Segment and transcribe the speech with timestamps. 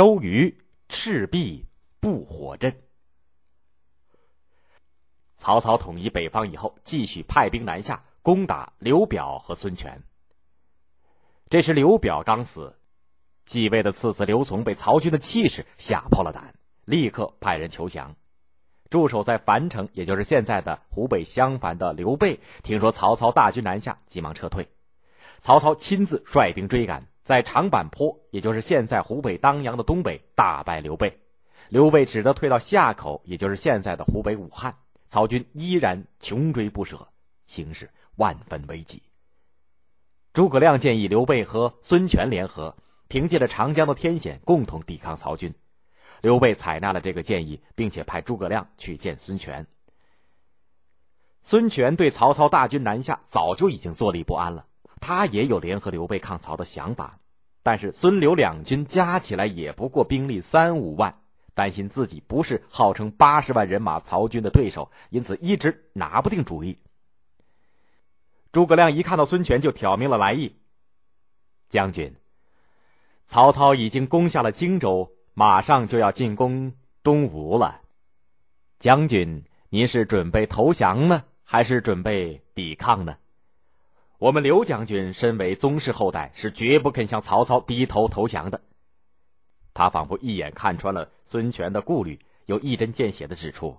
[0.00, 0.56] 周瑜
[0.88, 1.66] 赤壁
[2.00, 2.74] 不火阵。
[5.36, 10.02] 曹操统一北方以后，继续派兵南下攻打刘表和孙权。
[11.50, 12.74] 这时刘表刚死，
[13.44, 16.54] 继位的次子刘琮被曹军的气势吓破了胆，
[16.86, 18.16] 立刻派人求降。
[18.88, 24.66] 驻守在樊城，也就是现在的湖北襄樊的刘备，听说曹操大军南下，急忙撤退。
[25.42, 31.16] 曹操亲自率兵追赶，在长坂坡，也就是现在湖北当阳的东北，大败刘备。
[31.68, 34.74] 刘备只得退到夏口，也就是现在的湖北武汉。
[35.06, 37.06] 曹军依然穷追不舍，
[37.46, 39.00] 形势万分危急。
[40.32, 45.54] 诸葛亮建议刘备和孙权联合，凭借着长江的天险，共同抵抗曹军。
[46.22, 49.64] 刘备采纳了这个建议，并且派诸葛亮去见孙权。
[51.44, 54.66] 孙权对曹操大军南下早就已经坐立不安了，
[55.00, 57.19] 他也有联合刘备抗曹的想法，
[57.62, 61.14] 但是孙刘两军加起来也不过兵力三五万。
[61.52, 66.78] 担心自己不是号称八十万人马曹军的对手，因此一直拿不定主意。
[68.50, 70.56] 诸葛亮一看到孙权，就挑明了来意
[71.68, 72.14] ：“将军，
[73.26, 77.82] 曹操已经攻下了荆州，马上就要进攻东吴了。
[78.78, 83.14] 将军，您是准备投降呢，还是准备抵抗呢？
[84.20, 88.60] 我们刘将军身为宗室后代，是绝不肯向曹操低头投降的。”
[89.72, 93.74] 他仿佛一眼看穿了孙权的顾虑，又一针见血的指出：“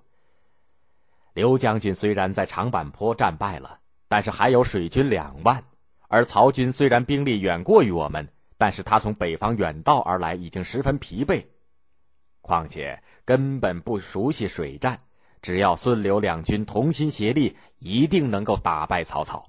[1.32, 5.60] 刘将军虽然在长坂坡战败了，但是还有水军两万；
[6.08, 11.40] 而曹军虽然兵力远过于我们，但是他从北方远道而来，已经十分疲惫。
[12.40, 14.98] 况且根本不熟悉水战，
[15.40, 19.48] 只要孙刘两军同心协力，一定能够打败曹操。”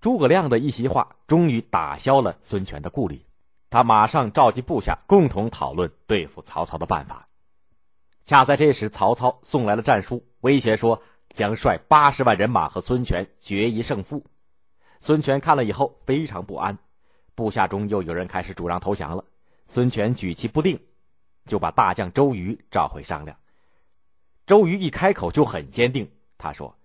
[0.00, 3.22] 诸葛亮的一席话，终于打消了孙权的顾虑。
[3.68, 7.28] 他马上召集部下共同讨论对付曹操的办法。
[8.22, 11.02] 恰在这时，曹操送来了战书，威胁说
[11.34, 14.24] 将率八十万人马和孙权决一胜负。
[15.00, 16.78] 孙权看了以后非常不安，
[17.34, 19.24] 部下中又有人开始主张投降了。
[19.66, 20.80] 孙权举棋不定，
[21.44, 23.36] 就把大将周瑜召回商量。
[24.46, 26.76] 周瑜一开口就很坚定，他说：“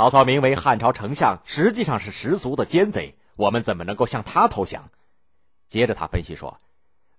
[0.00, 4.88] 曹操名为汉朝丞相，实际上是十足的奸贼，我们怎么能够向他投降？”
[5.68, 6.58] 接着他分析说，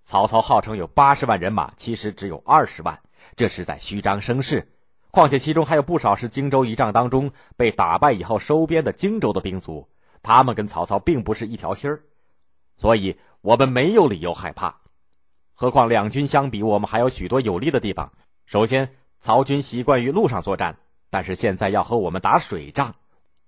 [0.04, 3.00] 曹操号称有八十万人马，其实只有二十万，
[3.36, 4.68] 这是在虚张声势。
[5.12, 9.88] 况且其中还有不少是荆州一仗当中被打败以后收编的荆州的兵卒，
[10.24, 12.02] 他们跟曹操并不是一条心儿，
[12.78, 14.82] 所以我们没有理由害怕。
[15.54, 18.12] 何况两军相比，我们还有许多有利的地方。
[18.48, 20.80] 首先，曹军习惯于路上作战，
[21.12, 22.96] 但是现在要和我们打水仗，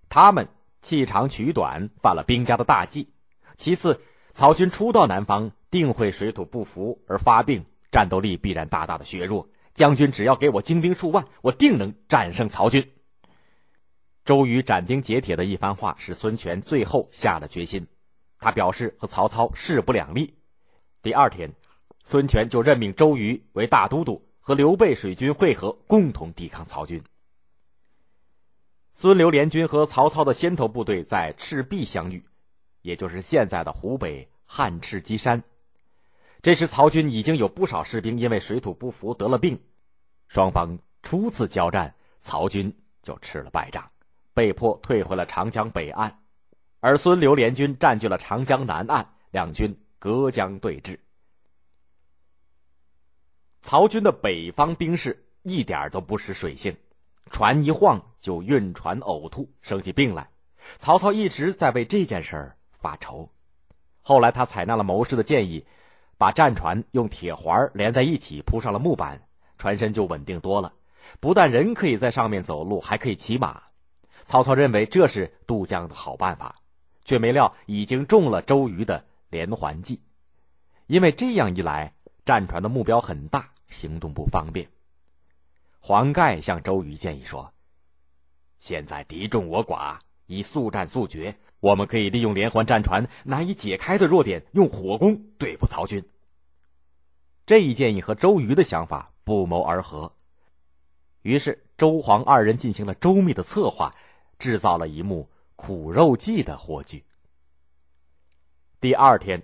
[0.09, 0.49] 他们
[0.81, 3.09] 弃长取短，犯了兵家的大忌。
[3.57, 4.01] 其次，
[4.33, 9.47] 曹军初到南方，定会水土不服而发病，战斗力必然大大的削弱。
[9.73, 12.91] 将军只要给我精兵数万，我定能战胜曹军。
[14.25, 17.87] 周瑜斩钉截铁的一番话，使孙权最后下了决心。
[18.39, 20.35] 他表示和曹操势不两立。
[21.01, 21.53] 第二天，
[22.03, 27.01] 孙权就任命周瑜为大都督，和刘备水军会合，共同抵抗曹军。
[28.93, 32.23] 孙刘联军和曹操的先头部队在赤壁相遇。
[32.81, 35.41] 也就是现在的湖北汉赤基山，
[36.41, 39.57] 这时曹军已经有不少士兵因为水土不服得了病，
[40.27, 43.89] 双方初次交战，曹军就吃了败仗，
[44.33, 46.23] 被迫退回了长江北岸，
[46.81, 50.99] 而孙刘联军占据了长江南岸，两军隔江对峙。
[53.61, 56.75] 曹军的北方兵士一点都不识水性，
[57.29, 60.29] 船一晃就晕船呕吐，生起病来。
[60.77, 62.57] 曹操一直在为这件事儿。
[62.79, 63.29] 发愁，
[64.01, 65.65] 后来他采纳了谋士的建议，
[66.17, 69.25] 把战船用铁环连在一起，铺上了木板，
[69.57, 70.73] 船身就稳定多了。
[71.21, 73.63] 不但人可以在上面走路，还可以骑马。
[74.25, 76.53] 曹操认为这是渡江的好办法，
[77.05, 80.01] 却没料已经中了周瑜的连环计。
[80.87, 81.93] 因为这样一来，
[82.25, 84.67] 战船的目标很大，行动不方便。
[85.85, 87.53] 黄盖向周瑜建议说
[88.57, 96.01] ：“现在敌众我寡，以速战速决。”我们可以利用连环战船难以解开的弱点，用火攻对付曹军。
[97.45, 100.13] 这一建议和周瑜的想法不谋而合，
[101.21, 103.93] 于是周黄二人进行了周密的策划，
[104.39, 107.03] 制造了一幕苦肉计的火炬。
[108.79, 109.43] 第二天，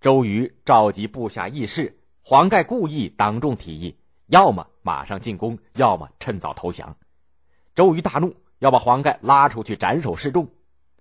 [0.00, 3.96] 周瑜召集部下议事，黄盖故意当众提议，
[4.32, 6.96] 要么马上进攻，要么趁早投降。
[7.74, 10.48] 周瑜大怒，要把黄盖拉出去斩首示众。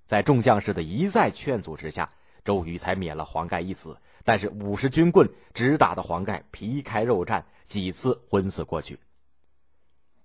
[0.05, 2.11] 在众将士的一再劝阻之下，
[2.43, 8.99] 周瑜才免了黄盖一死，但是五十军棍直打的黄盖皮开肉绽，几次昏死过去。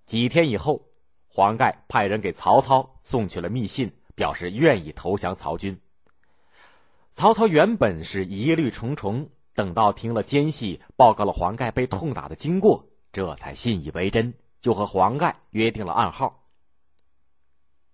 [0.05, 0.81] 几天以后，
[1.29, 5.79] 黄盖派人给曹操送去了密信，表示愿意投降曹军。
[7.13, 12.85] 曹操原本是疑虑重重，等到听了奸细报告了黄盖被痛打的经过，
[13.17, 14.31] 这才信以为真，
[14.61, 16.47] 就和黄盖约定了暗号。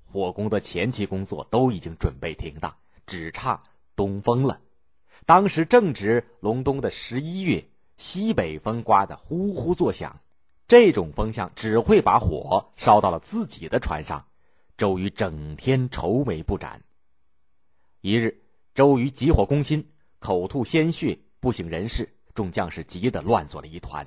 [0.04, 2.76] 火攻的前期工作都已经准备停当，
[3.08, 3.58] 只差
[3.96, 4.60] 东风了。
[5.26, 7.66] 当时正值隆冬的十一月，
[7.96, 10.14] 西北风刮得呼呼作响，
[10.68, 14.28] 这种风向只会把火烧到了自己的船上。
[14.76, 16.84] 周瑜整天愁眉不展。
[18.02, 18.44] 一日。
[18.76, 19.88] 周瑜急火攻心，
[20.20, 24.06] 口吐鲜血，不省人事，众将士急得乱作了一团。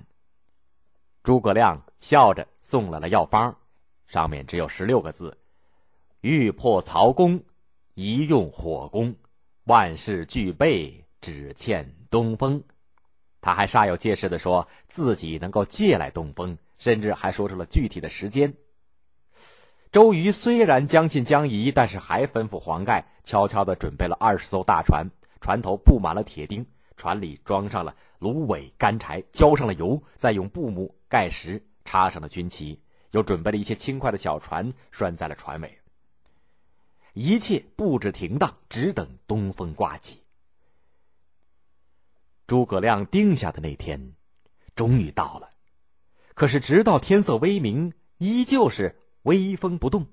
[1.26, 3.56] 诸葛亮笑着送来了药方，
[4.06, 5.36] 上面只有十六个字
[6.22, 7.42] ：“欲破曹公，
[7.94, 9.12] 宜用火攻，
[9.64, 12.62] 万事俱备，只欠东风。”
[13.42, 18.54] 他还煞有介事的说自己能够借来东风，甚至还说出了具体的时间。
[19.90, 25.04] 周瑜虽然将信将疑，但是还吩咐黄盖悄悄的准备了二十艘大船，
[25.40, 26.64] 船头布满了铁钉，
[26.96, 32.80] 船里装上了芦苇、干柴，浇上了油，再用布幕盖实，插上了军旗，
[33.10, 35.78] 又准备了一些轻快的小船拴在了船尾。
[37.14, 40.22] 一切布置停当，只等东风刮起。
[42.46, 44.14] 诸葛亮定下的那天，
[44.74, 45.50] 终于到了，
[46.34, 49.00] 可是直到天色微明，依旧是。
[49.22, 50.06] 微风不动，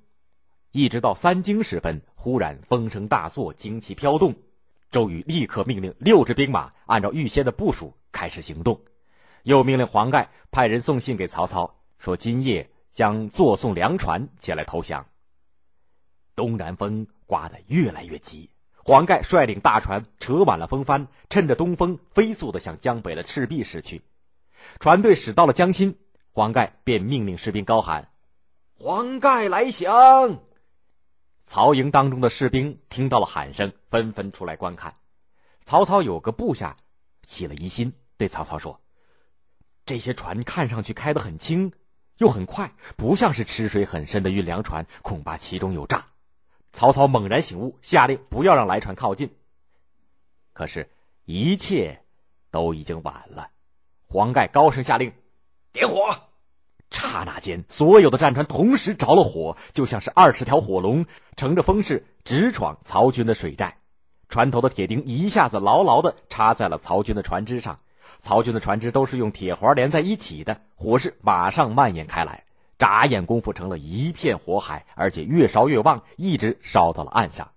[0.72, 4.34] 一直到三更时分，忽然风声大作，旌旗飘动。
[4.94, 8.80] 周瑜立刻命令六支兵马按照预先的部署开始行动，
[9.42, 15.04] 又命令黄盖派人送信给曹操，说今夜将坐送粮船前来投降。
[16.36, 18.48] 东南风刮得越来越急，
[18.86, 24.00] 黄盖率领大船扯满了风帆，趁着东风飞速的向江北的赤壁驶去。
[24.80, 25.98] 船队驶到了江心，
[26.32, 28.10] 黄盖便命令士兵高喊。
[28.78, 30.40] 黄盖来降！
[31.46, 34.96] 曹营当中的士兵听到了喊声，纷纷出来观看。
[35.66, 36.76] 曹操有个部下
[37.26, 38.82] 起了疑心，对曹操说
[39.86, 41.74] ：“这些船看上去开得很轻，
[42.18, 46.06] 又很快，不像是吃水很深的运粮船，恐怕其中有诈。”
[46.72, 49.36] 曹操猛然醒悟，下令不要让来船靠近。
[50.54, 50.90] 可是，
[51.26, 52.04] 一切
[52.50, 53.52] 都已经晚了。
[54.08, 55.14] 黄盖高声下令
[55.72, 56.30] ：“点火！”
[57.14, 61.06] 刹那间，所有的战船同时着了火，就像是二十条火龙
[61.36, 63.78] 乘着风势直闯曹军的水寨。
[64.30, 67.78] 船头的铁钉一下子牢牢的插在了曹军的船只上，
[68.20, 72.44] 曹军的船只都是用铁环连在一起的，火势马上蔓延开来，
[72.80, 77.48] 眨眼功夫成了一片火海，而且越烧越旺，一直烧到了岸上。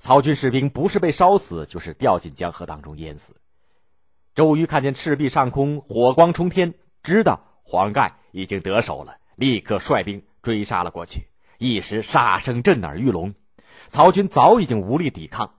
[0.00, 3.34] 曹军士兵不是被烧死，就是掉进江河当中淹死。
[4.34, 8.14] 周瑜看见赤壁上空火光冲天，知道黄盖。
[8.34, 11.28] 已经得手了，立刻率兵追杀了过去。
[11.58, 13.34] 一时杀声震耳欲聋，
[13.88, 15.54] 曹军早已经无力抵抗。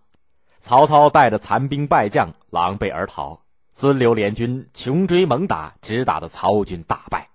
[0.59, 7.29] 曹操带着残兵败将狼狈而逃，孙刘联军穷追猛打，直打的曹军大败。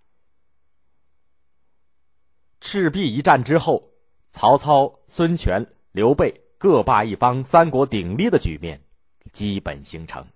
[2.60, 3.92] 赤壁一战之后，
[4.32, 8.82] 曹操、孙权、刘备各霸一方，三国鼎立的局面
[9.30, 10.26] 基本形成。